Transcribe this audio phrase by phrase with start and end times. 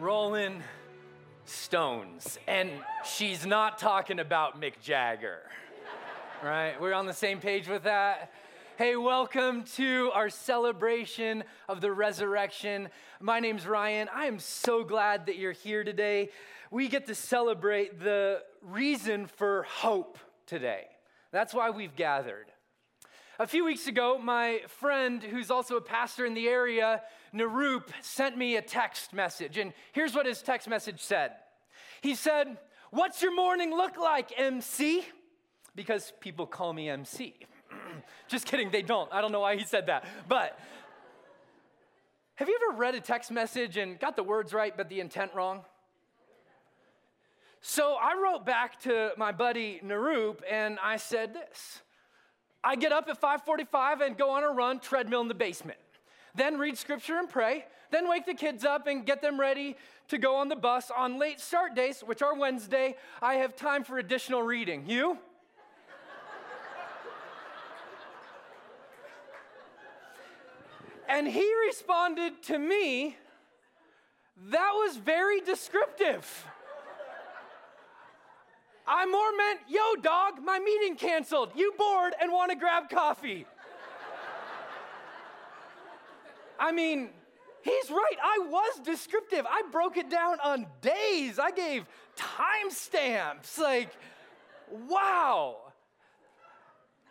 [0.00, 0.62] Rolling
[1.44, 2.38] Stones.
[2.48, 2.70] And
[3.04, 5.40] she's not talking about Mick Jagger,
[6.42, 6.80] right?
[6.80, 8.32] We're on the same page with that.
[8.78, 12.88] Hey, welcome to our celebration of the resurrection.
[13.20, 14.08] My name's Ryan.
[14.14, 16.30] I am so glad that you're here today.
[16.70, 20.86] We get to celebrate the reason for hope today.
[21.30, 22.49] That's why we've gathered.
[23.40, 27.00] A few weeks ago, my friend, who's also a pastor in the area,
[27.34, 29.56] Naroop, sent me a text message.
[29.56, 31.32] And here's what his text message said
[32.02, 32.58] He said,
[32.90, 35.06] What's your morning look like, MC?
[35.74, 37.34] Because people call me MC.
[38.28, 39.10] Just kidding, they don't.
[39.10, 40.04] I don't know why he said that.
[40.28, 40.58] But
[42.34, 45.32] have you ever read a text message and got the words right, but the intent
[45.34, 45.62] wrong?
[47.62, 51.80] So I wrote back to my buddy Naroop and I said this.
[52.62, 55.78] I get up at 5:45 and go on a run, treadmill in the basement.
[56.34, 57.66] Then read scripture and pray.
[57.90, 59.76] Then wake the kids up and get them ready
[60.08, 60.90] to go on the bus.
[60.90, 64.84] On late start days, which are Wednesday, I have time for additional reading.
[64.86, 65.18] You?
[71.08, 73.16] and he responded to me,
[74.50, 76.46] that was very descriptive.
[78.92, 81.52] I more meant, yo, dog, my meeting canceled.
[81.54, 83.46] You bored and want to grab coffee.
[86.58, 87.10] I mean,
[87.62, 88.16] he's right.
[88.20, 89.46] I was descriptive.
[89.48, 91.38] I broke it down on days.
[91.38, 91.86] I gave
[92.16, 93.58] timestamps.
[93.58, 93.90] Like,
[94.88, 95.58] wow.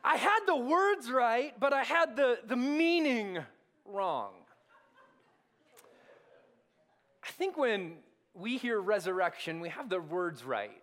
[0.03, 3.39] I had the words right, but I had the, the meaning
[3.85, 4.33] wrong.
[7.23, 7.99] I think when
[8.33, 10.81] we hear resurrection, we have the words right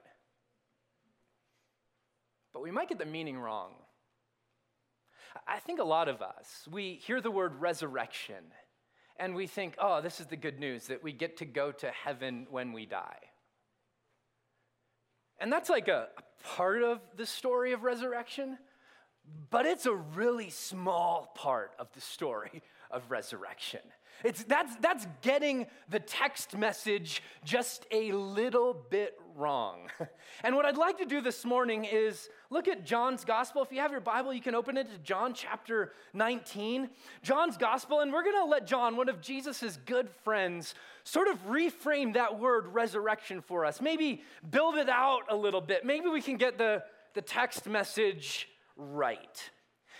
[2.57, 3.73] but we might get the meaning wrong.
[5.47, 8.45] I think a lot of us, we hear the word resurrection
[9.19, 11.91] and we think, oh, this is the good news that we get to go to
[11.91, 13.19] heaven when we die.
[15.39, 18.57] And that's like a, a part of the story of resurrection,
[19.51, 23.81] but it's a really small part of the story of resurrection.
[24.25, 29.89] It's, that's, that's getting the text message just a little bit wrong.
[30.45, 33.63] And what I'd like to do this morning is look at John's gospel.
[33.63, 36.91] If you have your Bible, you can open it to John chapter 19.
[37.23, 40.75] John's gospel, and we're going to let John, one of Jesus' good friends,
[41.05, 43.81] sort of reframe that word resurrection for us.
[43.81, 45.87] Maybe build it out a little bit.
[45.87, 46.83] Maybe we can get the,
[47.15, 49.51] the text message right.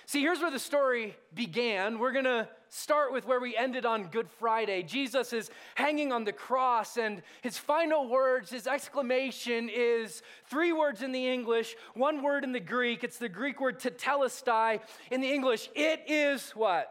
[0.09, 1.99] See, here's where the story began.
[1.99, 4.85] We're going to start with where we ended on Good Friday.
[4.85, 11.03] Jesus is hanging on the cross, and his final words, his exclamation is three words
[11.03, 13.03] in the English, one word in the Greek.
[13.03, 14.79] It's the Greek word tetelestai.
[15.11, 16.89] In the English, it is what?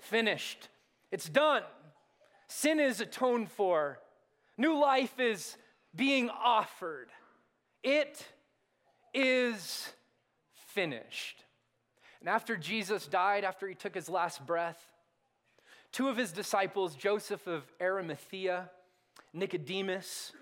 [0.00, 0.68] Finished.
[1.12, 1.62] It's done.
[2.48, 4.00] Sin is atoned for.
[4.58, 5.56] New life is
[5.94, 7.10] being offered.
[7.84, 8.26] It
[9.14, 9.88] is
[10.74, 11.43] finished.
[12.24, 14.82] And after Jesus died, after he took his last breath,
[15.92, 18.70] two of his disciples, Joseph of Arimathea,
[19.34, 20.32] Nicodemus,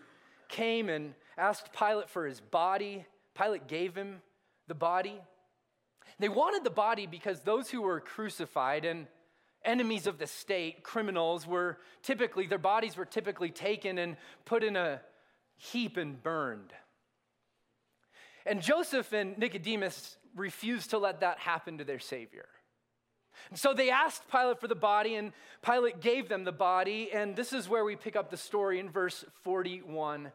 [0.49, 3.05] came and asked Pilate for his body.
[3.37, 4.23] Pilate gave him
[4.69, 5.21] the body.
[6.21, 9.09] They wanted the body because those who were crucified and
[9.65, 14.77] enemies of the state, criminals, were typically, their bodies were typically taken and put in
[14.77, 15.01] a
[15.57, 16.73] heap and burned.
[18.47, 22.47] And Joseph and Nicodemus refused to let that happen to their Savior.
[23.51, 25.33] And so they asked Pilate for the body, and
[25.63, 27.11] Pilate gave them the body.
[27.13, 30.33] And this is where we pick up the story in verse 41.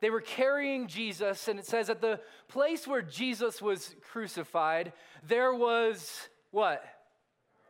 [0.00, 4.92] They were carrying Jesus, and it says, at the place where Jesus was crucified,
[5.26, 6.84] there was what?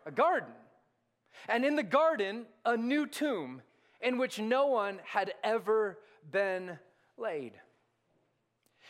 [0.05, 0.53] A garden.
[1.49, 3.63] And in the garden, a new tomb
[4.01, 5.99] in which no one had ever
[6.31, 6.79] been
[7.17, 7.53] laid.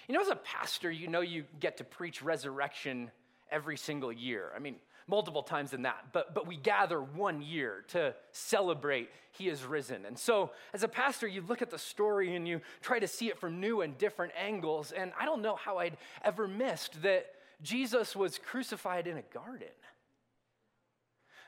[0.09, 3.11] You know, as a pastor, you know you get to preach resurrection
[3.51, 4.53] every single year.
[4.55, 4.77] I mean,
[5.09, 10.05] multiple times than that, but, but we gather one year to celebrate he is risen.
[10.05, 13.29] And so, as a pastor, you look at the story and you try to see
[13.29, 14.93] it from new and different angles.
[14.93, 17.27] And I don't know how I'd ever missed that
[17.63, 19.69] Jesus was crucified in a garden,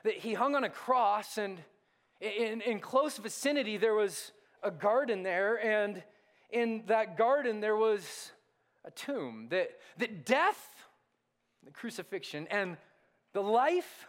[0.03, 1.57] that he hung on a cross, and
[2.21, 4.31] in, in close vicinity, there was
[4.63, 6.01] a garden there, and
[6.49, 8.31] in that garden, there was
[8.89, 10.85] a tomb, that, that death,
[11.63, 12.75] the crucifixion, and
[13.33, 14.07] the life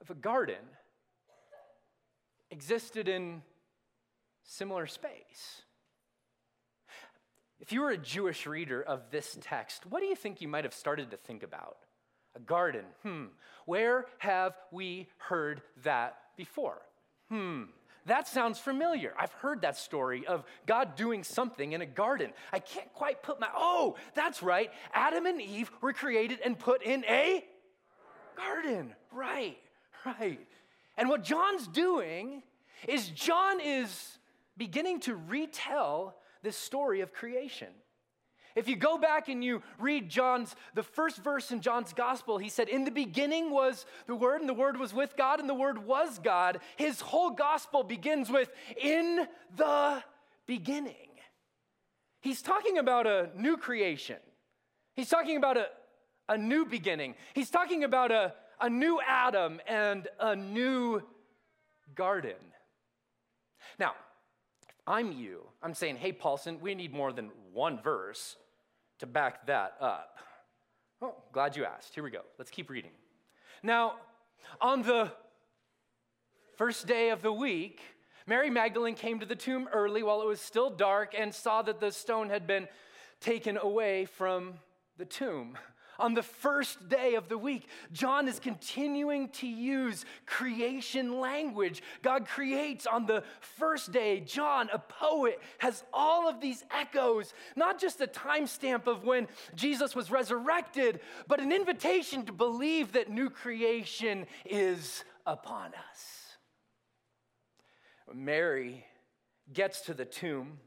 [0.00, 0.64] of a garden
[2.50, 3.42] existed in
[4.42, 5.62] similar space.
[7.60, 10.64] If you were a Jewish reader of this text, what do you think you might
[10.64, 11.76] have started to think about?
[12.36, 12.84] A garden.
[13.02, 13.26] Hmm.
[13.66, 16.82] Where have we heard that before?
[17.28, 17.64] Hmm.
[18.06, 19.14] That sounds familiar.
[19.18, 22.32] I've heard that story of God doing something in a garden.
[22.52, 24.70] I can't quite put my, oh, that's right.
[24.92, 27.44] Adam and Eve were created and put in a
[28.36, 28.94] garden.
[29.10, 29.56] Right,
[30.04, 30.40] right.
[30.96, 32.42] And what John's doing
[32.86, 34.18] is John is
[34.56, 37.68] beginning to retell this story of creation.
[38.56, 42.48] If you go back and you read John's, the first verse in John's gospel, he
[42.48, 45.54] said, In the beginning was the Word, and the Word was with God, and the
[45.54, 46.60] Word was God.
[46.76, 50.04] His whole gospel begins with, In the
[50.46, 50.94] beginning.
[52.20, 54.18] He's talking about a new creation.
[54.94, 55.66] He's talking about a,
[56.28, 57.16] a new beginning.
[57.34, 61.02] He's talking about a, a new Adam and a new
[61.96, 62.36] garden.
[63.80, 63.94] Now,
[64.68, 68.36] if I'm you, I'm saying, hey, Paulson, we need more than one verse
[69.04, 70.18] to back that up.
[71.02, 71.94] Oh, glad you asked.
[71.94, 72.22] Here we go.
[72.38, 72.92] Let's keep reading.
[73.62, 73.96] Now,
[74.60, 75.12] on the
[76.56, 77.80] first day of the week,
[78.26, 81.80] Mary Magdalene came to the tomb early while it was still dark and saw that
[81.80, 82.66] the stone had been
[83.20, 84.54] taken away from
[84.96, 85.58] the tomb
[85.98, 87.68] on the first day of the week.
[87.92, 91.82] John is continuing to use creation language.
[92.02, 94.20] God creates on the first day.
[94.20, 99.94] John, a poet, has all of these echoes, not just a timestamp of when Jesus
[99.94, 106.36] was resurrected, but an invitation to believe that new creation is upon us.
[108.12, 108.84] Mary
[109.52, 110.58] gets to the tomb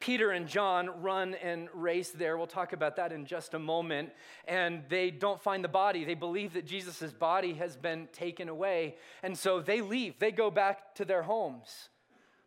[0.00, 2.36] Peter and John run and race there.
[2.36, 4.10] We'll talk about that in just a moment.
[4.46, 6.04] And they don't find the body.
[6.04, 8.96] They believe that Jesus' body has been taken away.
[9.22, 11.88] And so they leave, they go back to their homes.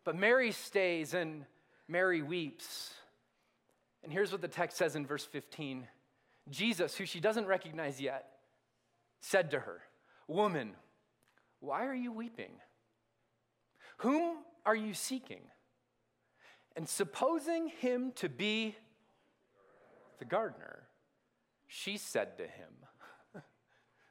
[0.04, 1.44] But Mary stays and
[1.86, 2.94] Mary weeps.
[4.02, 5.86] And here's what the text says in verse 15
[6.50, 8.30] Jesus, who she doesn't recognize yet,
[9.20, 9.80] said to her,
[10.26, 10.72] Woman,
[11.60, 12.52] why are you weeping?
[13.98, 15.40] Whom are you seeking?
[16.78, 18.76] And supposing him to be
[20.20, 20.84] the gardener,
[21.66, 22.70] she said to him,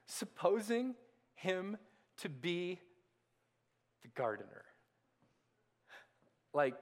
[0.04, 0.94] Supposing
[1.34, 1.78] him
[2.18, 2.78] to be
[4.02, 4.66] the gardener,
[6.52, 6.74] like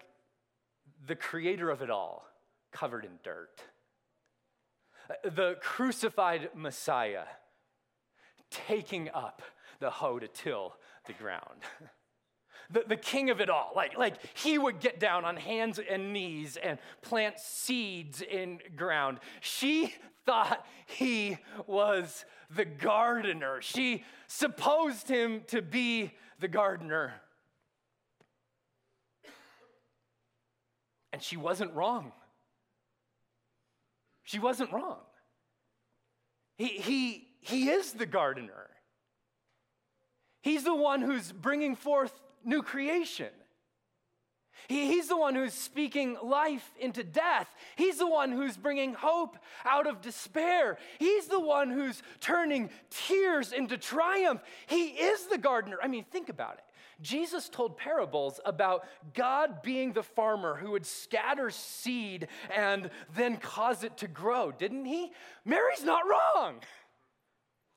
[1.07, 2.27] the creator of it all,
[2.73, 3.63] covered in dirt,
[5.23, 7.27] the crucified Messiah
[8.51, 9.41] taking up
[9.79, 10.75] the hoe to till
[11.07, 11.63] the ground.
[12.71, 13.73] the, the king of it all.
[13.75, 19.19] Like, like he would get down on hands and knees and plant seeds in ground.
[19.41, 22.25] She thought he was
[22.55, 23.61] the gardener.
[23.61, 27.15] She supposed him to be the gardener.
[31.13, 32.13] And she wasn't wrong.
[34.25, 34.99] She wasn't wrong.
[36.59, 38.71] He, he, he is the gardener.
[40.43, 42.13] He's the one who's bringing forth
[42.47, 43.29] new creation.
[44.69, 47.49] He, he's the one who's speaking life into death.
[47.77, 50.79] He's the one who's bringing hope out of despair.
[50.99, 54.43] He's the one who's turning tears into triumph.
[54.67, 55.79] He is the gardener.
[55.83, 56.65] I mean, think about it.
[57.03, 63.85] Jesus told parables about God being the farmer who would scatter seed and then cause
[63.85, 65.13] it to grow, didn't he?
[65.45, 66.61] Mary's not wrong.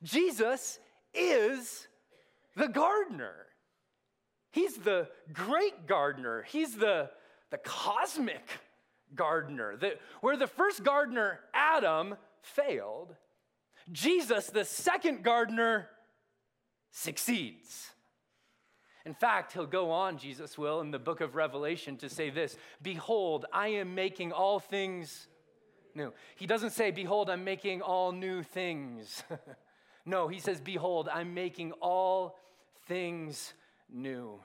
[0.04, 0.80] Jesus
[1.14, 1.88] is
[2.56, 3.49] the gardener.
[4.52, 6.44] He's the great gardener.
[6.44, 7.10] He's the,
[7.52, 8.48] the cosmic
[9.16, 9.78] gardener.
[9.78, 13.16] The, where the first gardener, Adam, failed,
[13.92, 15.88] Jesus, the second gardener,
[16.92, 17.92] succeeds.
[19.06, 22.58] In fact, he'll go on, Jesus will, in the book of Revelation to say this
[22.82, 25.28] Behold, I am making all things
[25.96, 26.14] new.
[26.36, 29.24] He doesn't say, Behold, I'm making all new things.
[30.06, 32.38] no, he says, Behold, I'm making all
[32.88, 33.54] things
[33.94, 34.40] new.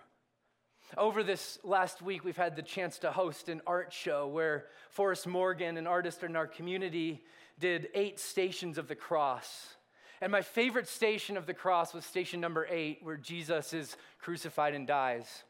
[0.97, 5.27] Over this last week, we've had the chance to host an art show where Forrest
[5.27, 7.23] Morgan, an artist in our community,
[7.59, 9.75] did eight stations of the cross.
[10.21, 14.75] And my favorite station of the cross was station number eight, where Jesus is crucified
[14.75, 15.43] and dies.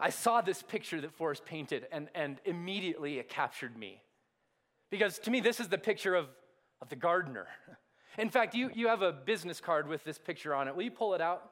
[0.00, 4.02] I saw this picture that Forrest painted, and, and immediately it captured me.
[4.90, 6.26] Because to me, this is the picture of,
[6.82, 7.46] of the gardener.
[8.18, 10.76] In fact, you, you have a business card with this picture on it.
[10.76, 11.50] Will you pull it out?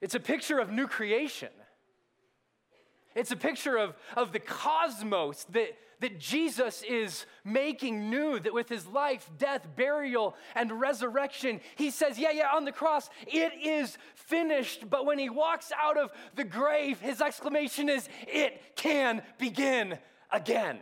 [0.00, 1.48] It's a picture of new creation.
[3.14, 8.68] It's a picture of, of the cosmos that, that Jesus is making new, that with
[8.68, 13.98] his life, death, burial, and resurrection, he says, Yeah, yeah, on the cross, it is
[14.14, 14.88] finished.
[14.88, 19.98] But when he walks out of the grave, his exclamation is, It can begin
[20.30, 20.78] again.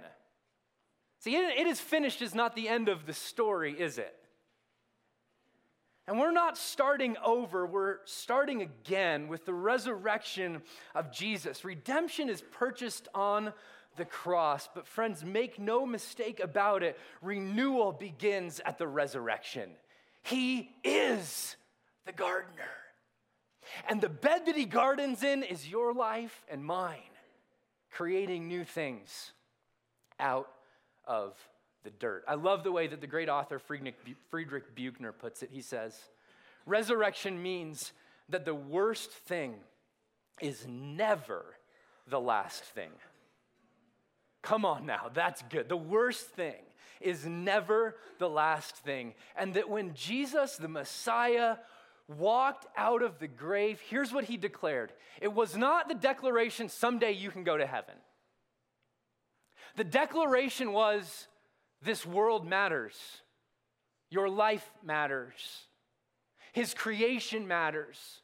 [1.21, 4.16] See, it is finished is not the end of the story, is it?
[6.09, 10.63] And we're not starting over, we're starting again with the resurrection
[10.95, 11.65] of Jesus.
[11.65, 13.53] Redemption is purchased on
[13.97, 19.71] the cross, but friends, make no mistake about it, renewal begins at the resurrection.
[20.23, 21.57] He is
[22.05, 22.71] the gardener.
[23.89, 27.01] And the bed that he gardens in is your life and mine,
[27.91, 29.33] creating new things
[30.21, 30.49] out
[31.05, 31.35] of
[31.87, 32.25] the dirt.
[32.27, 35.51] I love the way that the great author Frederick Buechner puts it.
[35.53, 35.97] He says,
[36.67, 37.93] Resurrection means
[38.29, 39.55] that the worst thing
[40.41, 41.45] is never
[42.09, 42.91] the last thing.
[44.43, 45.69] Come on now, that's good.
[45.69, 46.57] The worst thing
[47.01, 49.15] is never the last thing.
[49.37, 51.57] And that when Jesus, the Messiah,
[52.09, 57.13] walked out of the grave, here's what he declared it was not the declaration, someday
[57.13, 57.95] you can go to heaven.
[59.77, 61.29] The declaration was,
[61.83, 62.97] this world matters.
[64.11, 65.65] Your life matters.
[66.53, 68.21] His creation matters.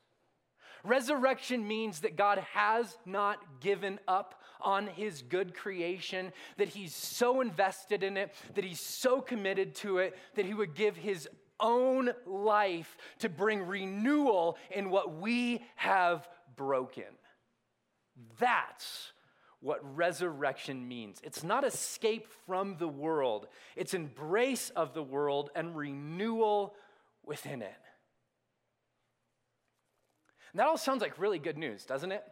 [0.84, 7.40] Resurrection means that God has not given up on his good creation, that he's so
[7.40, 11.28] invested in it, that he's so committed to it, that he would give his
[11.60, 17.04] own life to bring renewal in what we have broken.
[18.38, 19.11] That's
[19.62, 21.20] what resurrection means.
[21.22, 26.74] It's not escape from the world, it's embrace of the world and renewal
[27.24, 27.72] within it.
[30.52, 32.22] And that all sounds like really good news, doesn't it?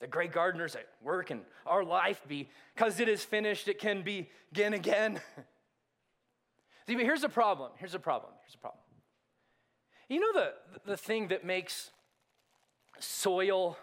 [0.00, 4.02] The great gardeners at work and our life be, because it is finished, it can
[4.02, 5.20] begin again.
[6.86, 7.72] See, but here's the problem.
[7.76, 8.32] Here's the problem.
[8.42, 8.80] Here's the problem.
[10.08, 10.52] You know the,
[10.86, 11.90] the thing that makes
[12.98, 13.76] soil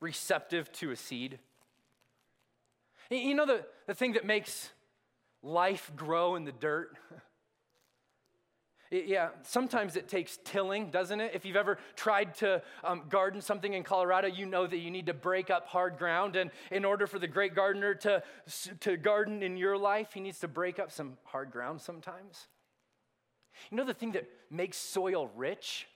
[0.00, 1.38] receptive to a seed?
[3.16, 4.70] You know the, the thing that makes
[5.42, 6.96] life grow in the dirt?
[8.90, 11.32] yeah, sometimes it takes tilling, doesn't it?
[11.34, 15.06] If you've ever tried to um, garden something in Colorado, you know that you need
[15.06, 16.36] to break up hard ground.
[16.36, 18.22] And in order for the great gardener to,
[18.80, 22.48] to garden in your life, he needs to break up some hard ground sometimes.
[23.70, 25.86] You know the thing that makes soil rich?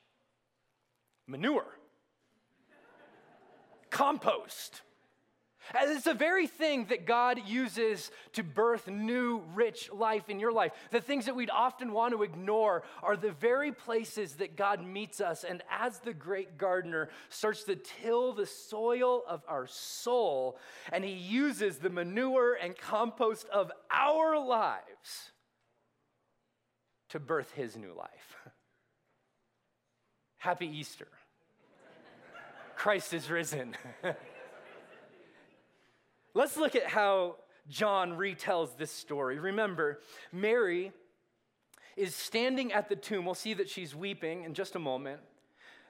[1.26, 1.66] Manure,
[3.90, 4.82] compost.
[5.74, 10.72] It's the very thing that God uses to birth new, rich life in your life.
[10.90, 15.20] The things that we'd often want to ignore are the very places that God meets
[15.20, 20.58] us and, as the great gardener, starts to till the soil of our soul.
[20.92, 25.32] And He uses the manure and compost of our lives
[27.08, 28.36] to birth His new life.
[30.38, 31.08] Happy Easter.
[32.76, 33.74] Christ is risen.
[36.36, 39.38] Let's look at how John retells this story.
[39.38, 40.00] Remember,
[40.30, 40.92] Mary
[41.96, 43.24] is standing at the tomb.
[43.24, 45.20] We'll see that she's weeping in just a moment.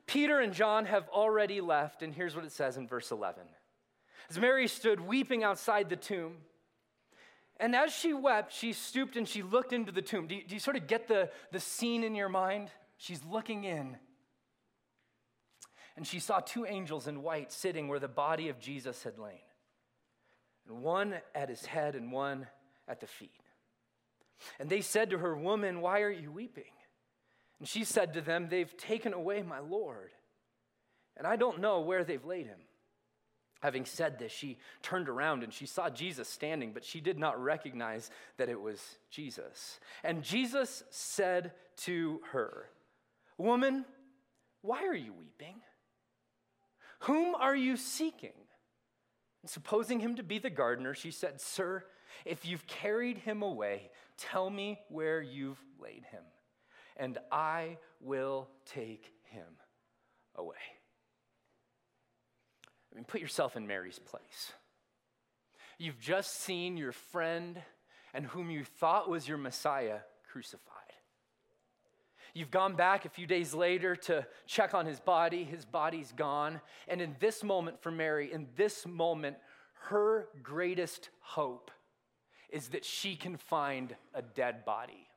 [0.07, 3.43] Peter and John have already left, and here's what it says in verse 11.
[4.31, 6.37] As Mary stood weeping outside the tomb,
[7.59, 10.29] and as she wept, she stooped and she looked into the tomb.
[10.29, 12.71] Do you, do you sort of get the, the scene in your mind?
[12.99, 13.97] She's looking in.
[15.97, 19.41] And she saw two angels in white sitting where the body of Jesus had lain
[20.69, 22.47] and one at his head and one
[22.89, 23.31] at the feet.
[24.59, 26.65] And they said to her, Woman, why are you weeping?
[27.59, 30.11] And she said to them, They've taken away my Lord,
[31.17, 32.59] and I don't know where they've laid him.
[33.61, 37.43] Having said this, she turned around and she saw Jesus standing, but she did not
[37.43, 38.81] recognize that it was
[39.11, 39.81] Jesus.
[40.05, 42.69] And Jesus said to her,
[43.39, 43.87] Woman,
[44.61, 45.57] why are you weeping?
[47.01, 48.33] Whom are you seeking?
[49.47, 51.85] Supposing him to be the gardener, she said, Sir,
[52.25, 56.23] if you've carried him away, tell me where you've laid him,
[56.97, 59.47] and I will take him
[60.35, 60.57] away.
[62.93, 64.53] I mean, put yourself in Mary's place.
[65.79, 67.61] You've just seen your friend
[68.15, 69.99] and whom you thought was your Messiah
[70.33, 70.76] crucified.
[72.37, 75.43] You've gone back a few days later to check on his body.
[75.43, 76.61] His body's gone.
[76.87, 79.39] And in this moment for Mary, in this moment,
[79.85, 81.71] her greatest hope
[82.51, 85.09] is that she can find a dead body.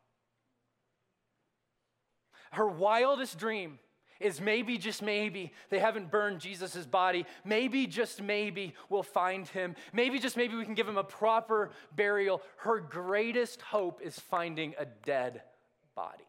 [2.52, 3.80] Her wildest dream
[4.22, 7.26] is maybe, just maybe, they haven't burned Jesus' body.
[7.44, 9.76] Maybe, just maybe, we'll find him.
[9.92, 12.42] Maybe, just maybe, we can give him a proper burial.
[12.60, 15.42] Her greatest hope is finding a dead
[15.96, 16.29] body.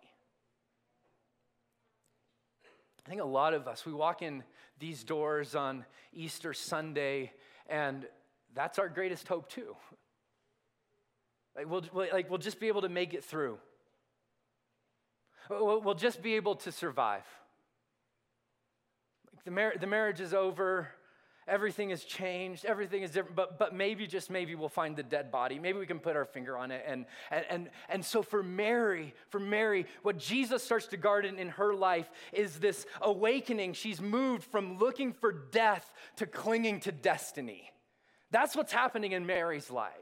[3.05, 4.45] I think a lot of us, we walk in
[4.79, 7.33] these doors on Easter Sunday,
[7.69, 8.07] and
[8.55, 9.77] that's our greatest hope, too.
[11.57, 13.59] Like we'll, like, we'll just be able to make it through.
[15.49, 17.25] we'll just be able to survive.
[19.35, 20.89] Like The, mar- the marriage is over,
[21.49, 25.31] everything has changed, everything is different, but, but maybe, just maybe, we'll find the dead
[25.31, 25.59] body.
[25.59, 26.85] Maybe we can put our finger on it.
[26.87, 31.49] And, and, and, and so for Mary, for Mary, what Jesus starts to garden in
[31.51, 33.73] her life is this awakening.
[33.73, 37.71] She's moved from looking for death to clinging to destiny.
[38.31, 39.93] That's what's happening in Mary's life.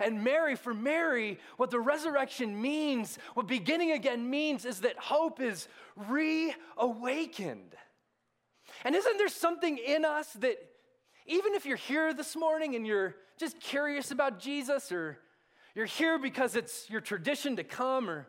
[0.00, 5.40] And Mary, for Mary, what the resurrection means, what beginning again means, is that hope
[5.40, 7.74] is reawakened.
[8.84, 10.58] And isn't there something in us that,
[11.28, 15.18] even if you're here this morning and you're just curious about Jesus, or
[15.74, 18.26] you're here because it's your tradition to come, or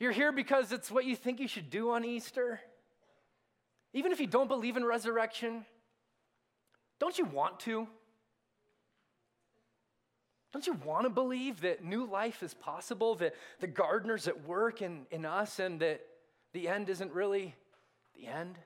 [0.00, 2.58] you're here because it's what you think you should do on Easter,
[3.92, 5.66] even if you don't believe in resurrection,
[6.98, 7.86] don't you want to?
[10.52, 14.80] Don't you want to believe that new life is possible, that the gardener's at work
[14.80, 16.00] in, in us, and that
[16.52, 17.54] the end isn't really
[18.16, 18.56] the end?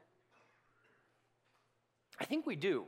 [2.20, 2.84] I think we do.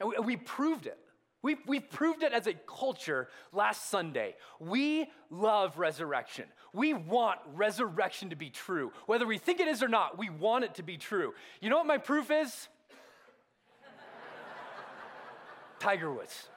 [0.00, 0.98] And we, we proved it.
[1.42, 4.34] We've, we've proved it as a culture last Sunday.
[4.58, 6.44] We love resurrection.
[6.72, 8.92] We want resurrection to be true.
[9.06, 11.32] Whether we think it is or not, we want it to be true.
[11.60, 12.68] You know what my proof is?
[15.78, 16.48] Tiger Woods.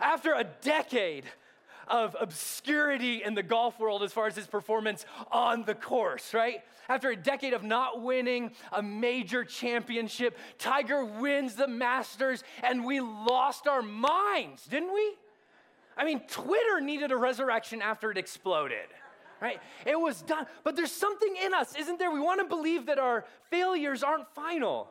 [0.00, 1.24] After a decade
[1.90, 6.62] of obscurity in the golf world as far as his performance on the course, right?
[6.88, 13.00] After a decade of not winning a major championship, Tiger wins the Masters, and we
[13.00, 15.14] lost our minds, didn't we?
[15.96, 18.86] I mean, Twitter needed a resurrection after it exploded
[19.40, 19.60] right?
[19.86, 20.46] It was done.
[20.64, 22.10] But there's something in us, isn't there?
[22.10, 24.88] We want to believe that our failures aren't final.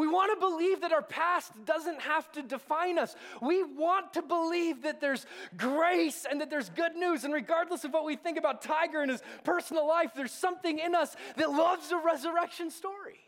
[0.00, 3.14] We want to believe that our past doesn't have to define us.
[3.42, 5.26] We want to believe that there's
[5.58, 7.24] grace and that there's good news.
[7.24, 10.94] And regardless of what we think about Tiger and his personal life, there's something in
[10.94, 13.20] us that loves the resurrection story.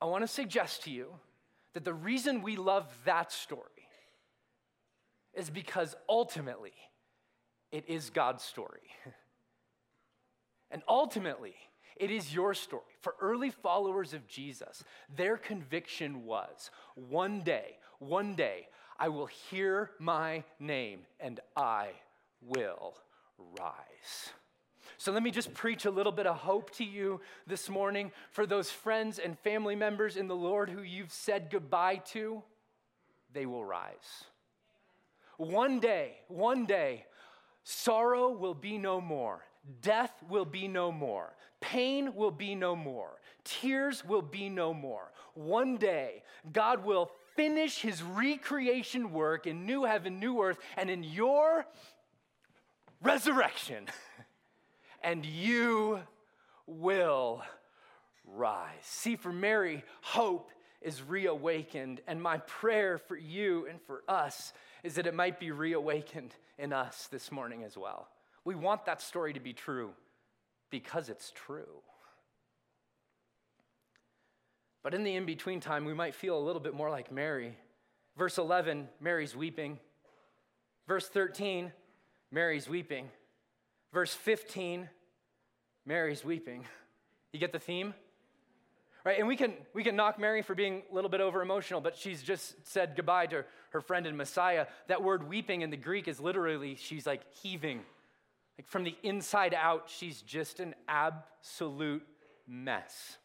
[0.00, 1.14] I want to suggest to you
[1.74, 3.62] that the reason we love that story
[5.34, 6.74] is because ultimately
[7.70, 8.90] it is God's story.
[10.70, 11.54] And ultimately,
[11.96, 12.82] it is your story.
[13.00, 19.90] For early followers of Jesus, their conviction was one day, one day, I will hear
[19.98, 21.88] my name and I
[22.40, 22.94] will
[23.58, 24.32] rise.
[24.96, 28.46] So let me just preach a little bit of hope to you this morning for
[28.46, 32.42] those friends and family members in the Lord who you've said goodbye to.
[33.32, 34.24] They will rise.
[35.36, 37.06] One day, one day,
[37.64, 39.42] sorrow will be no more,
[39.80, 43.18] death will be no more, Pain will be no more.
[43.42, 45.10] Tears will be no more.
[45.32, 46.22] One day,
[46.52, 51.64] God will finish his recreation work in new heaven, new earth, and in your
[53.00, 53.86] resurrection.
[55.02, 56.00] and you
[56.66, 57.42] will
[58.26, 58.68] rise.
[58.82, 60.50] See, for Mary, hope
[60.82, 62.02] is reawakened.
[62.06, 66.74] And my prayer for you and for us is that it might be reawakened in
[66.74, 68.06] us this morning as well.
[68.44, 69.90] We want that story to be true
[70.70, 71.80] because it's true.
[74.82, 77.56] But in the in between time, we might feel a little bit more like Mary.
[78.18, 79.78] Verse 11, Mary's weeping.
[80.86, 81.72] Verse 13,
[82.30, 83.08] Mary's weeping.
[83.92, 84.90] Verse 15,
[85.86, 86.66] Mary's weeping.
[87.32, 87.94] You get the theme?
[89.04, 89.18] Right?
[89.18, 91.96] And we can, we can knock Mary for being a little bit over emotional, but
[91.96, 94.66] she's just said goodbye to her friend and Messiah.
[94.88, 97.80] That word weeping in the Greek is literally, she's like heaving
[98.58, 102.06] like from the inside out, she's just an absolute
[102.46, 103.18] mess.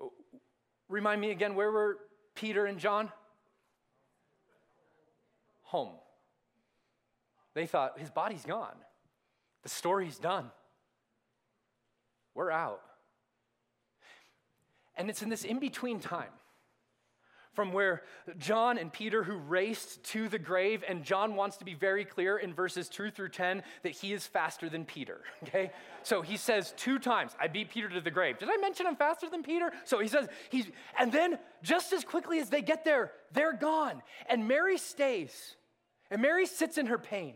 [0.00, 0.12] Oh,
[0.88, 1.98] remind me again, where were
[2.34, 3.10] Peter and John?
[5.64, 5.92] Home.
[7.54, 8.76] They thought, his body's gone.
[9.62, 10.50] The story's done.
[12.34, 12.80] We're out.
[14.96, 16.30] And it's in this in between time
[17.54, 18.02] from where
[18.38, 22.38] John and Peter, who raced to the grave, and John wants to be very clear
[22.38, 25.70] in verses 2 through 10 that he is faster than Peter, okay?
[26.02, 28.38] So he says two times, I beat Peter to the grave.
[28.38, 29.72] Did I mention I'm faster than Peter?
[29.84, 30.66] So he says, he's,
[30.98, 34.02] and then just as quickly as they get there, they're gone.
[34.28, 35.56] And Mary stays,
[36.10, 37.34] and Mary sits in her pain,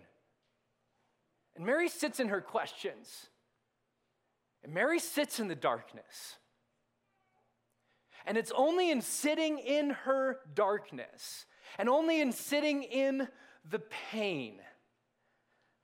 [1.57, 3.29] and Mary sits in her questions,
[4.65, 6.38] and Mary sits in the darkness.
[8.27, 11.47] And it's only in sitting in her darkness
[11.79, 13.29] and only in sitting in
[13.69, 14.59] the pain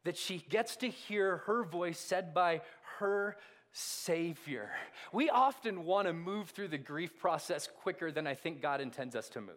[0.05, 2.61] that she gets to hear her voice said by
[2.99, 3.37] her
[3.73, 4.71] Savior.
[5.13, 9.17] We often want to move through the grief process quicker than I think God intends
[9.17, 9.57] us to move.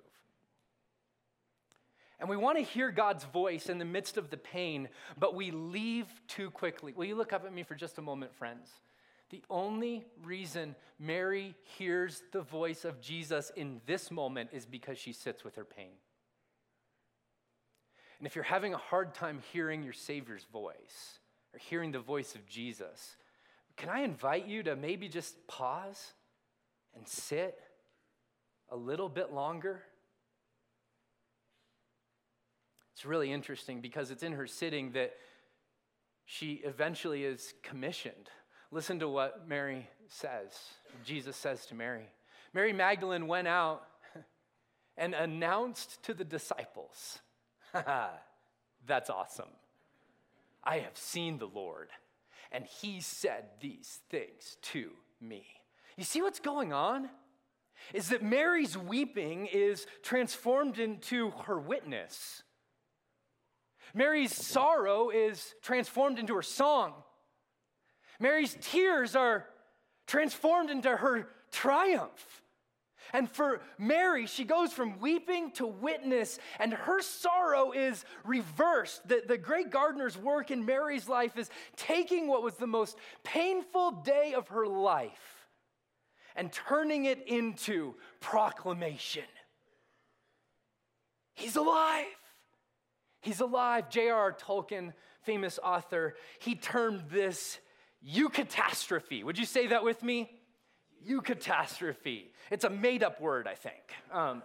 [2.19, 5.51] And we want to hear God's voice in the midst of the pain, but we
[5.51, 6.93] leave too quickly.
[6.93, 8.71] Will you look up at me for just a moment, friends?
[9.29, 15.11] The only reason Mary hears the voice of Jesus in this moment is because she
[15.11, 15.91] sits with her pain.
[18.19, 21.19] And if you're having a hard time hearing your Savior's voice
[21.53, 23.17] or hearing the voice of Jesus,
[23.75, 26.13] can I invite you to maybe just pause
[26.95, 27.59] and sit
[28.69, 29.83] a little bit longer?
[32.93, 35.13] It's really interesting because it's in her sitting that
[36.25, 38.31] she eventually is commissioned.
[38.71, 40.51] Listen to what Mary says.
[41.06, 42.06] Jesus says to Mary
[42.53, 43.84] Mary Magdalene went out
[44.97, 47.19] and announced to the disciples,
[48.88, 49.49] That's awesome.
[50.63, 51.89] I have seen the Lord,
[52.51, 55.45] and he said these things to me.
[55.95, 57.10] You see what's going on?
[57.93, 62.43] Is that Mary's weeping is transformed into her witness.
[63.93, 66.93] Mary's sorrow is transformed into her song.
[68.19, 69.45] Mary's tears are
[70.08, 72.41] transformed into her triumph.
[73.13, 79.08] And for Mary, she goes from weeping to witness, and her sorrow is reversed.
[79.08, 83.91] The, the great gardener's work in Mary's life is taking what was the most painful
[83.91, 85.47] day of her life
[86.36, 89.23] and turning it into proclamation.
[91.34, 92.06] He's alive.
[93.21, 93.89] He's alive.
[93.89, 94.34] J.R.R.
[94.34, 97.60] Tolkien, famous author, he termed this
[98.05, 99.23] eucatastrophe.
[99.23, 100.29] Would you say that with me?
[101.07, 102.25] Eucatastrophe.
[102.51, 103.93] It's a made up word, I think.
[104.12, 104.43] Um,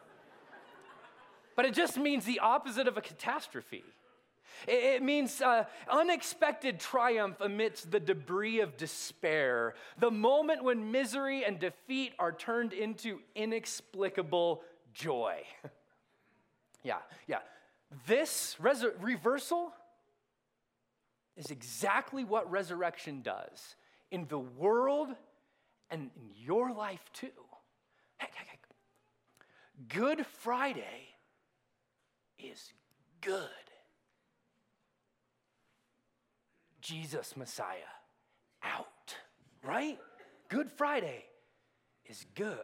[1.57, 3.85] but it just means the opposite of a catastrophe.
[4.67, 11.45] It, it means uh, unexpected triumph amidst the debris of despair, the moment when misery
[11.45, 14.63] and defeat are turned into inexplicable
[14.93, 15.43] joy.
[16.83, 17.39] yeah, yeah.
[18.07, 19.73] This res- reversal
[21.37, 23.77] is exactly what resurrection does
[24.11, 25.09] in the world
[25.91, 27.29] and in your life too.
[29.89, 31.09] Good Friday
[32.39, 32.73] is
[33.21, 33.49] good.
[36.81, 37.77] Jesus Messiah
[38.63, 39.17] out,
[39.65, 39.99] right?
[40.49, 41.25] Good Friday
[42.07, 42.59] is good.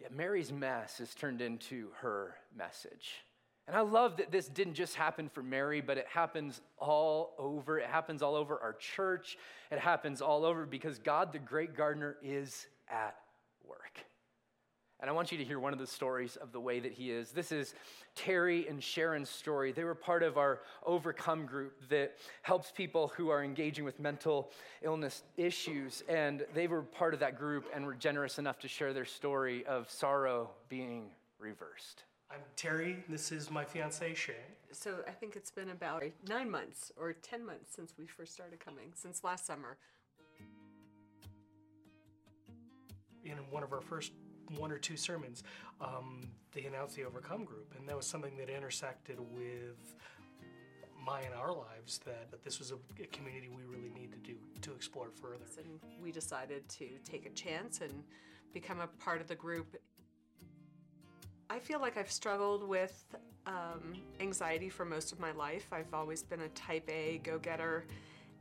[0.00, 3.22] Yet Mary's mess is turned into her message.
[3.66, 7.78] And I love that this didn't just happen for Mary, but it happens all over.
[7.78, 9.38] It happens all over our church.
[9.70, 13.16] It happens all over because God, the great gardener, is at
[13.66, 14.04] work.
[15.00, 17.10] And I want you to hear one of the stories of the way that he
[17.10, 17.30] is.
[17.30, 17.74] This is
[18.14, 19.72] Terry and Sharon's story.
[19.72, 24.50] They were part of our Overcome group that helps people who are engaging with mental
[24.82, 26.02] illness issues.
[26.08, 29.64] And they were part of that group and were generous enough to share their story
[29.66, 32.04] of sorrow being reversed.
[32.34, 32.96] I'm Terry.
[33.08, 34.40] This is my fiancee Sharon.
[34.72, 38.58] So I think it's been about nine months or 10 months since we first started
[38.58, 39.76] coming, since last summer.
[43.24, 44.10] In one of our first
[44.56, 45.44] one or two sermons,
[45.80, 49.94] um, they announced the Overcome group, and that was something that intersected with
[51.06, 54.18] my and our lives that, that this was a, a community we really need to
[54.18, 55.44] do to explore further.
[55.58, 58.02] And we decided to take a chance and
[58.52, 59.76] become a part of the group.
[61.50, 63.04] I feel like I've struggled with
[63.46, 65.66] um, anxiety for most of my life.
[65.72, 67.86] I've always been a type A go getter,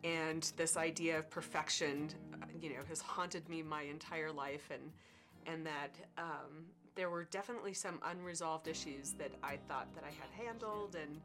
[0.04, 2.10] and this idea of perfection,
[2.42, 4.70] uh, you know, has haunted me my entire life.
[4.72, 4.92] And
[5.46, 10.48] and that um, there were definitely some unresolved issues that I thought that I had
[10.48, 11.20] handled, and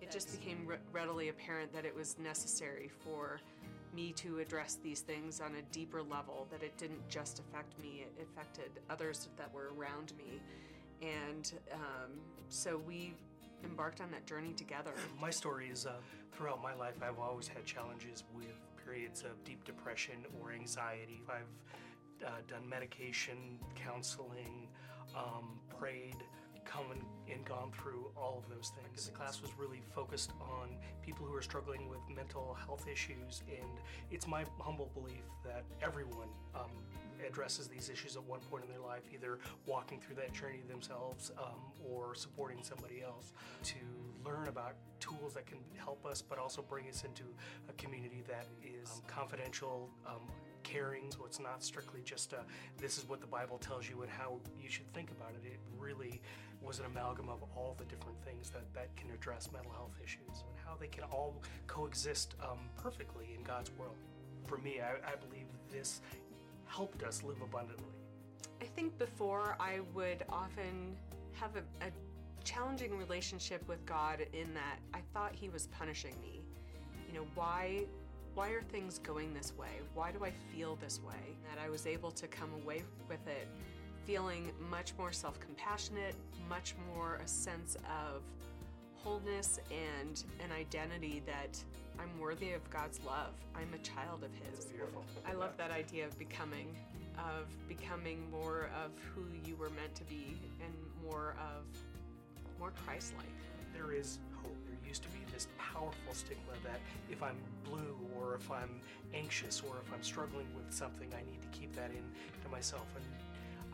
[0.00, 3.40] it just became re- readily apparent that it was necessary for
[3.92, 6.46] me to address these things on a deeper level.
[6.50, 10.40] That it didn't just affect me; it affected others that were around me,
[11.02, 12.12] and um,
[12.48, 13.14] so we
[13.64, 14.92] embarked on that journey together.
[15.20, 15.92] My story is uh,
[16.32, 18.52] throughout my life, I've always had challenges with
[18.84, 21.22] periods of deep depression or anxiety.
[21.28, 24.68] I've uh, done medication, counseling,
[25.16, 26.16] um, prayed,
[26.64, 26.84] come
[27.30, 29.06] and, gone through all of those things.
[29.06, 30.70] The class was really focused on
[31.02, 33.68] people who are struggling with mental health issues, and
[34.10, 36.70] it's my humble belief that everyone um,
[37.26, 41.30] addresses these issues at one point in their life, either walking through that journey themselves
[41.38, 43.32] um, or supporting somebody else
[43.62, 43.76] to
[44.24, 47.24] learn about tools that can help us, but also bring us into
[47.68, 50.22] a community that is um, confidential, um,
[50.62, 51.10] caring.
[51.10, 52.40] So it's not strictly just a,
[52.78, 55.46] this is what the Bible tells you and how you should think about it.
[55.46, 56.20] It really
[56.62, 60.44] was an amalgam of all the different things that, that can address mental health issues
[60.48, 63.96] and how they can all coexist um, perfectly in God's world.
[64.46, 66.00] For me, I, I believe this
[66.74, 67.84] helped us live abundantly.
[68.60, 70.96] I think before I would often
[71.32, 71.90] have a, a
[72.42, 76.42] challenging relationship with God in that I thought He was punishing me.
[77.08, 77.86] You know, why
[78.34, 79.80] why are things going this way?
[79.94, 81.36] Why do I feel this way?
[81.48, 83.46] That I was able to come away with it
[84.04, 86.14] feeling much more self compassionate,
[86.48, 88.22] much more a sense of
[89.04, 91.62] wholeness and an identity that
[91.98, 93.34] I'm worthy of God's love.
[93.54, 94.64] I'm a child of His.
[94.64, 95.04] Beautiful.
[95.28, 96.74] I love that idea of becoming,
[97.18, 100.72] of becoming more of who you were meant to be and
[101.04, 101.64] more of,
[102.58, 103.26] more Christ like.
[103.74, 104.56] There is hope.
[104.66, 108.80] There used to be this powerful stigma that if I'm blue or if I'm
[109.12, 112.04] anxious or if I'm struggling with something, I need to keep that in
[112.42, 112.86] to myself.
[112.96, 113.04] And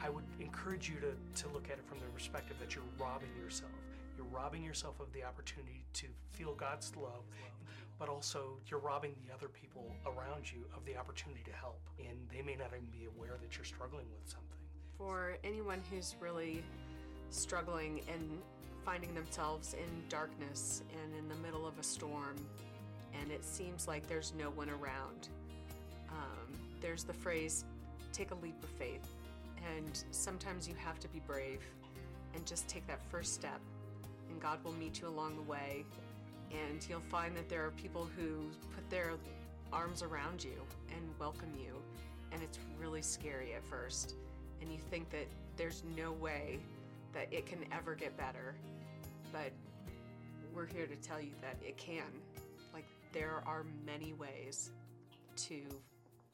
[0.02, 3.28] I would encourage you to, to look at it from the perspective that you're robbing
[3.40, 3.70] yourself.
[4.20, 7.24] You're robbing yourself of the opportunity to feel God's love,
[7.98, 11.80] but also you're robbing the other people around you of the opportunity to help.
[11.98, 14.58] And they may not even be aware that you're struggling with something.
[14.98, 16.62] For anyone who's really
[17.30, 18.42] struggling and
[18.84, 22.36] finding themselves in darkness and in the middle of a storm,
[23.18, 25.28] and it seems like there's no one around,
[26.10, 26.52] um,
[26.82, 27.64] there's the phrase,
[28.12, 29.08] take a leap of faith.
[29.78, 31.62] And sometimes you have to be brave
[32.34, 33.60] and just take that first step,
[34.30, 35.84] and God will meet you along the way.
[36.50, 39.12] And you'll find that there are people who put their
[39.72, 41.76] arms around you and welcome you.
[42.32, 44.14] And it's really scary at first.
[44.60, 46.58] And you think that there's no way
[47.12, 48.54] that it can ever get better.
[49.32, 49.52] But
[50.54, 52.04] we're here to tell you that it can.
[52.72, 54.70] Like, there are many ways
[55.36, 55.60] to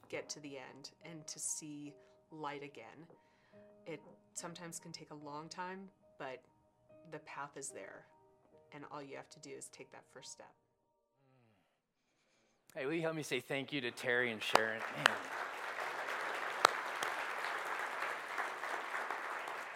[0.08, 1.94] get to the end and to see
[2.30, 3.06] light again.
[3.86, 4.00] It
[4.34, 6.40] sometimes can take a long time, but
[7.10, 8.04] the path is there.
[8.74, 10.52] And all you have to do is take that first step.
[12.74, 14.80] Hey, will you help me say thank you to Terry and Sharon?
[14.96, 15.06] Man.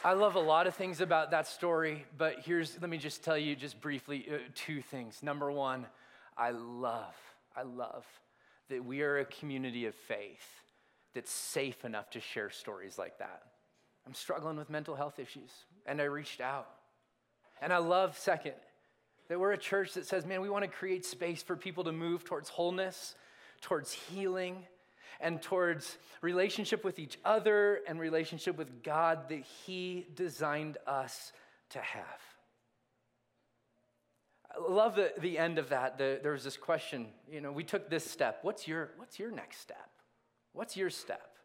[0.03, 3.37] I love a lot of things about that story, but here's, let me just tell
[3.37, 5.23] you just briefly uh, two things.
[5.23, 5.87] Number one,
[6.39, 7.15] I love,
[7.55, 8.07] I love
[8.71, 10.63] that we are a community of faith
[11.15, 13.43] that's safe enough to share stories like that.
[14.07, 15.51] I'm struggling with mental health issues,
[15.85, 16.69] and I reached out.
[17.61, 18.55] And I love, second,
[19.29, 21.93] that we're a church that says, man, we want to create space for people to
[21.93, 23.15] move towards wholeness,
[23.61, 24.65] towards healing,
[25.21, 31.33] and towards relationship with each other and relationship with God that He designed us
[31.71, 32.21] to have.
[34.53, 35.99] I love the, the end of that.
[35.99, 38.41] The, there was this question, you know, we took this step.
[38.43, 39.91] What's your, what's your next step?
[40.53, 41.37] What's your step?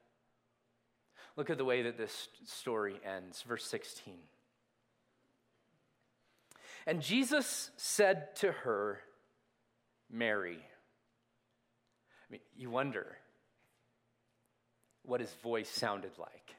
[1.38, 4.16] Look at the way that this story ends, verse 16.
[6.88, 9.00] And Jesus said to her,
[10.12, 10.60] Mary.
[12.28, 13.18] I mean, you wonder
[15.04, 16.56] what his voice sounded like.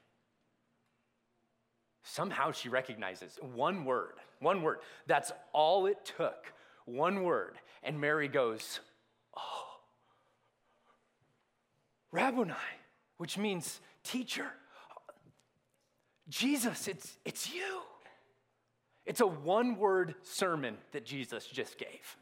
[2.03, 4.79] Somehow she recognizes one word, one word.
[5.07, 6.53] That's all it took,
[6.85, 7.55] one word.
[7.83, 8.81] And Mary goes,
[9.37, 9.67] Oh,
[12.13, 12.55] Rabboni,
[13.19, 14.47] which means teacher.
[16.29, 17.81] Jesus, it's, it's you.
[19.07, 22.17] It's a one word sermon that Jesus just gave.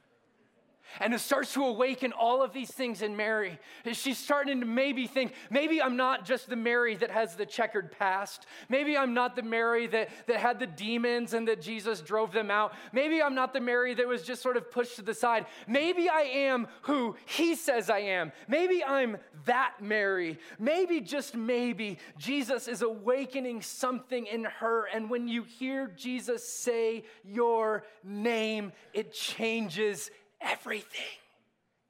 [1.01, 3.59] And it starts to awaken all of these things in Mary.
[3.93, 7.91] She's starting to maybe think, maybe I'm not just the Mary that has the checkered
[7.93, 8.47] past.
[8.69, 12.51] Maybe I'm not the Mary that, that had the demons and that Jesus drove them
[12.51, 12.75] out.
[12.93, 15.47] Maybe I'm not the Mary that was just sort of pushed to the side.
[15.67, 18.33] Maybe I am who he says I am.
[18.47, 19.17] Maybe I'm
[19.47, 20.39] that Mary.
[20.59, 24.87] Maybe, just maybe, Jesus is awakening something in her.
[24.93, 30.11] And when you hear Jesus say your name, it changes
[30.45, 31.01] everything.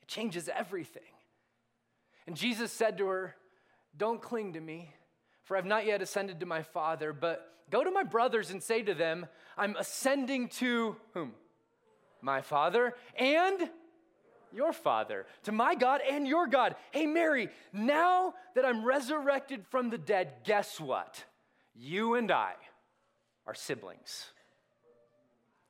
[0.03, 1.03] It changes everything.
[2.27, 3.35] And Jesus said to her,
[3.97, 4.91] Don't cling to me,
[5.43, 8.83] for I've not yet ascended to my Father, but go to my brothers and say
[8.83, 11.33] to them, I'm ascending to whom?
[12.23, 13.69] My Father and
[14.55, 16.77] your Father, to my God and your God.
[16.93, 21.25] Hey, Mary, now that I'm resurrected from the dead, guess what?
[21.75, 22.53] You and I
[23.47, 24.27] are siblings.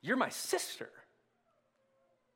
[0.01, 0.89] You're my sister.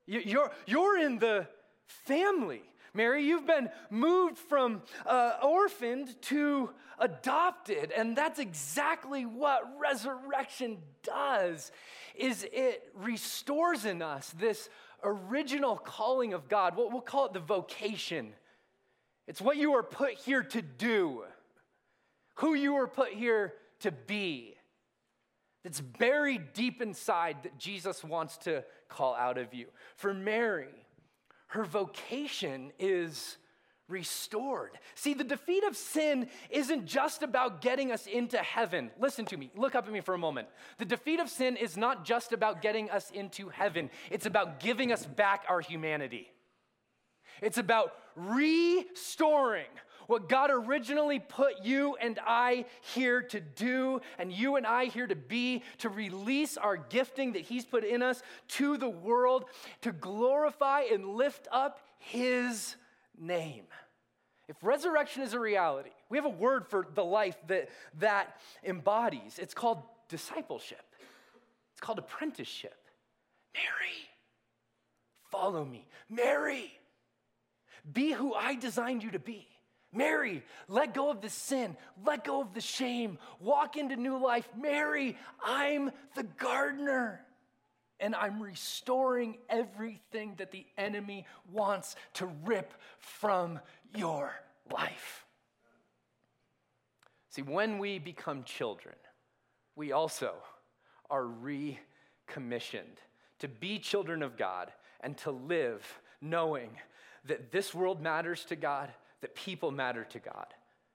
[0.09, 1.47] You're, you're in the
[1.85, 2.63] family.
[2.95, 11.71] Mary, you've been moved from uh, orphaned to adopted, and that's exactly what resurrection does
[12.15, 14.67] is it restores in us this
[15.03, 16.75] original calling of God.
[16.75, 18.33] We'll, we'll call it the vocation.
[19.27, 21.23] It's what you were put here to do,
[22.35, 24.55] who you were put here to be.
[25.69, 29.67] It's buried deep inside that Jesus wants to call out of you.
[29.97, 30.73] For Mary,
[31.49, 33.38] her vocation is
[33.88, 34.79] restored.
[34.95, 38.89] See, the defeat of sin isn't just about getting us into heaven.
[38.99, 40.47] Listen to me, look up at me for a moment.
[40.79, 44.91] The defeat of sin is not just about getting us into heaven, it's about giving
[44.91, 46.32] us back our humanity.
[47.43, 49.69] It's about restoring
[50.09, 55.05] what God originally put you and I here to do, and you and I here
[55.05, 59.45] to be, to release our gifting that He's put in us to the world,
[59.81, 62.75] to glorify and lift up His
[63.19, 63.65] name.
[64.47, 67.69] If resurrection is a reality, we have a word for the life that
[67.99, 69.37] that embodies.
[69.37, 70.95] It's called discipleship.
[71.73, 72.83] It's called apprenticeship.
[73.53, 74.09] Mary,
[75.29, 75.87] follow me.
[76.09, 76.71] Mary,
[77.93, 79.47] be who I designed you to be.
[79.91, 81.75] Mary, let go of the sin,
[82.06, 84.47] let go of the shame, walk into new life.
[84.56, 87.21] Mary, I'm the gardener
[87.99, 93.60] and I'm restoring everything that the enemy wants to rip from
[93.95, 94.34] your
[94.71, 95.25] life.
[97.30, 98.95] See, when we become children,
[99.75, 100.34] we also
[101.10, 103.02] are recommissioned
[103.39, 104.71] to be children of God
[105.02, 106.69] and to live knowing
[107.25, 108.89] that this world matters to God,
[109.21, 110.47] that people matter to God,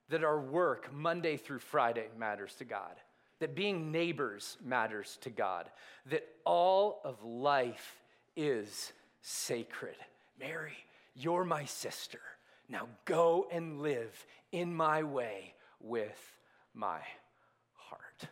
[0.08, 2.96] that our work Monday through Friday matters to God
[3.44, 5.68] that being neighbors matters to God,
[6.06, 8.00] that all of life
[8.36, 9.96] is sacred.
[10.38, 10.76] Mary,
[11.14, 12.20] you're my sister.
[12.68, 16.38] Now go and live in my way with
[16.74, 17.00] my
[17.74, 18.28] heart.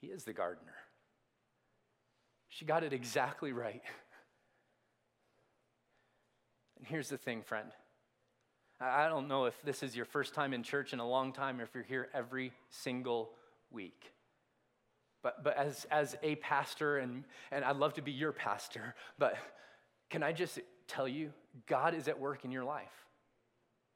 [0.00, 0.75] He is the gardener.
[2.56, 3.82] She got it exactly right.
[6.78, 7.70] And here's the thing, friend.
[8.78, 11.58] I don't know if this is your first time in church in a long time
[11.58, 13.30] or if you're here every single
[13.70, 14.12] week.
[15.22, 19.38] But, but as, as a pastor, and, and I'd love to be your pastor, but
[20.10, 21.32] can I just tell you,
[21.66, 23.05] God is at work in your life.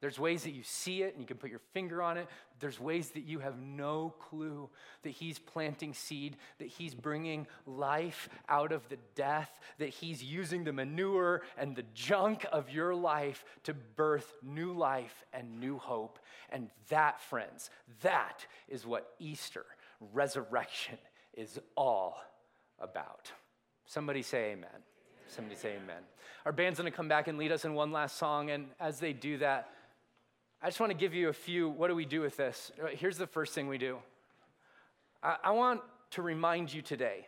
[0.01, 2.27] There's ways that you see it and you can put your finger on it.
[2.59, 4.67] There's ways that you have no clue
[5.03, 10.63] that He's planting seed, that He's bringing life out of the death, that He's using
[10.63, 16.17] the manure and the junk of your life to birth new life and new hope.
[16.49, 17.69] And that, friends,
[18.01, 19.65] that is what Easter,
[20.13, 20.97] resurrection,
[21.35, 22.17] is all
[22.79, 23.31] about.
[23.85, 24.69] Somebody say amen.
[25.27, 26.01] Somebody say amen.
[26.45, 28.49] Our band's gonna come back and lead us in one last song.
[28.49, 29.69] And as they do that,
[30.63, 31.69] I just want to give you a few.
[31.69, 32.71] What do we do with this?
[32.91, 33.97] Here's the first thing we do
[35.23, 37.27] I, I want to remind you today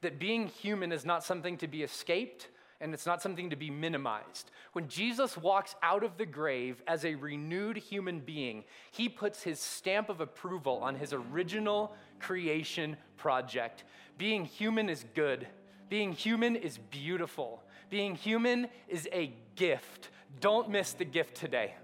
[0.00, 2.48] that being human is not something to be escaped
[2.80, 4.50] and it's not something to be minimized.
[4.72, 9.60] When Jesus walks out of the grave as a renewed human being, he puts his
[9.60, 13.84] stamp of approval on his original creation project.
[14.18, 15.46] Being human is good,
[15.88, 20.10] being human is beautiful, being human is a gift.
[20.40, 21.74] Don't miss the gift today.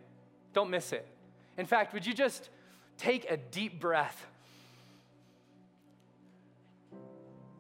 [0.53, 1.07] Don't miss it.
[1.57, 2.49] In fact, would you just
[2.97, 4.27] take a deep breath?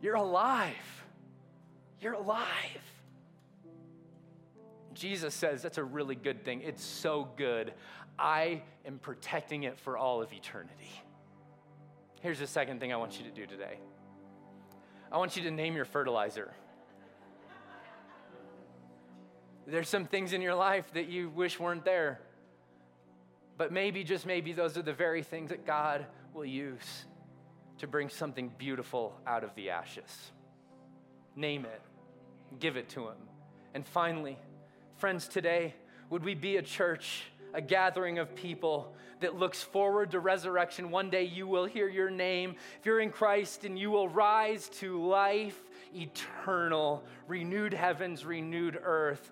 [0.01, 0.75] You're alive.
[2.01, 2.47] You're alive.
[4.95, 6.63] Jesus says that's a really good thing.
[6.63, 7.73] It's so good.
[8.19, 10.91] I am protecting it for all of eternity.
[12.21, 13.79] Here's the second thing I want you to do today
[15.11, 16.53] I want you to name your fertilizer.
[19.67, 22.21] There's some things in your life that you wish weren't there.
[23.59, 27.05] But maybe, just maybe, those are the very things that God will use
[27.79, 30.31] to bring something beautiful out of the ashes.
[31.37, 31.83] Name it,
[32.61, 33.17] give it to Him.
[33.75, 34.39] And finally,
[34.97, 35.75] friends, today,
[36.09, 40.91] would we be a church, a gathering of people that looks forward to resurrection?
[40.91, 42.55] One day you will hear your name.
[42.79, 45.61] If you're in Christ and you will rise to life
[45.95, 49.31] eternal, renewed heavens, renewed earth.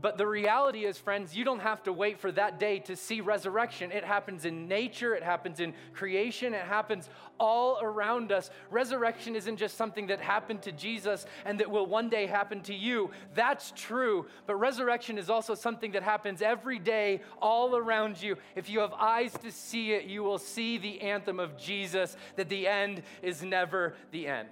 [0.00, 3.20] But the reality is, friends, you don't have to wait for that day to see
[3.20, 3.92] resurrection.
[3.92, 8.50] It happens in nature, it happens in creation, it happens all around us.
[8.70, 12.74] Resurrection isn't just something that happened to Jesus and that will one day happen to
[12.74, 13.10] you.
[13.34, 14.26] That's true.
[14.46, 18.38] But resurrection is also something that happens every day all around you.
[18.56, 22.48] If you have eyes to see it, you will see the anthem of Jesus that
[22.48, 24.48] the end is never the end.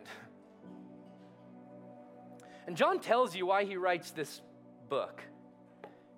[2.67, 4.43] And John tells you why he writes this
[4.89, 5.23] book.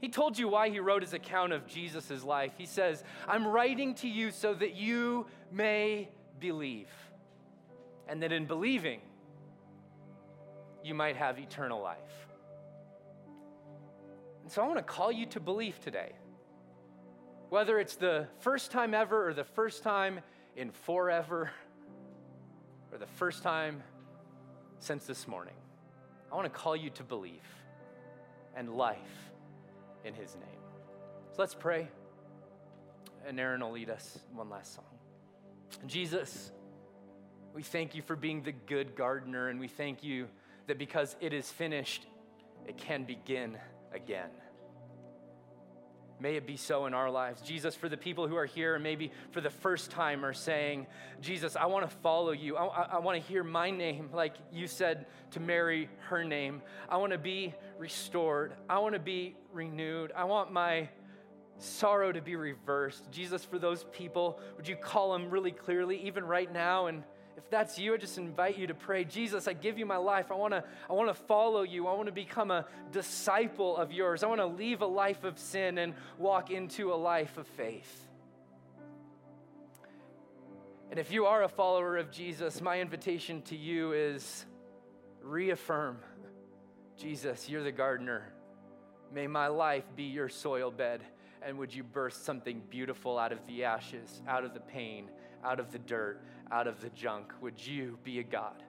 [0.03, 2.51] He told you why he wrote his account of Jesus' life.
[2.59, 6.09] He says, I'm writing to you so that you may
[6.41, 6.89] believe,
[8.09, 9.01] and that in believing,
[10.83, 12.27] you might have eternal life.
[14.43, 16.11] And so I want to call you to belief today.
[17.51, 20.19] Whether it's the first time ever, or the first time
[20.57, 21.53] in forever,
[22.91, 23.85] or the first time
[24.81, 25.55] since this morning.
[26.33, 27.47] I want to call you to belief
[28.57, 29.32] and life
[30.05, 30.61] in his name.
[31.33, 31.89] So let's pray,
[33.27, 34.85] and Aaron will lead us one last song.
[35.87, 36.51] Jesus,
[37.55, 40.29] we thank you for being the good gardener, and we thank you
[40.67, 42.07] that because it is finished,
[42.67, 43.57] it can begin
[43.93, 44.31] again.
[46.23, 47.43] May it be so in our lives.
[47.43, 50.87] Jesus, for the people who are here and maybe for the first time are saying,
[51.21, 52.57] Jesus, I want to follow you.
[52.57, 56.63] I, I, I want to hear my name like you said to Mary, her name.
[56.89, 58.53] I want to be restored.
[58.69, 60.13] I want to be renewed.
[60.17, 60.89] I want my
[61.59, 63.11] sorrow to be reversed.
[63.11, 67.03] Jesus, for those people, would you call them really clearly, even right now, and
[67.45, 70.31] if that's you, I just invite you to pray, Jesus, I give you my life.
[70.31, 71.87] I want to I want to follow you.
[71.87, 74.23] I want to become a disciple of yours.
[74.23, 78.09] I want to leave a life of sin and walk into a life of faith.
[80.91, 84.45] And if you are a follower of Jesus, my invitation to you is
[85.23, 85.99] reaffirm
[86.99, 88.33] Jesus, you're the gardener.
[89.13, 91.03] May my life be your soil bed.
[91.45, 95.11] And would you burst something beautiful out of the ashes, out of the pain,
[95.45, 96.23] out of the dirt,
[96.53, 97.33] out of the junk?
[97.41, 98.63] Would you be a God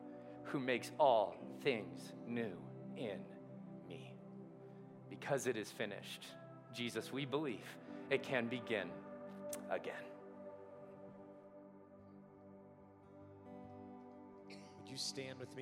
[0.46, 2.58] who makes all things new
[2.98, 3.20] in
[3.88, 4.16] me?
[5.10, 6.26] Because it is finished.
[6.74, 7.68] Jesus, we believe
[8.10, 8.88] it can begin
[9.70, 9.94] again.
[14.48, 15.62] Would you stand with me?